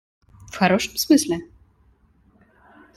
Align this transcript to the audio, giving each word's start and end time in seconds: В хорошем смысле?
В 0.51 0.57
хорошем 0.57 0.97
смысле? 0.97 1.41